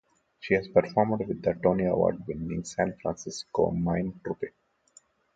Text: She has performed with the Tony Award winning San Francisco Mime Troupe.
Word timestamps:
She 0.39 0.55
has 0.55 0.67
performed 0.67 1.27
with 1.27 1.43
the 1.43 1.53
Tony 1.53 1.85
Award 1.85 2.25
winning 2.25 2.63
San 2.63 2.97
Francisco 3.03 3.69
Mime 3.69 4.19
Troupe. 4.23 4.51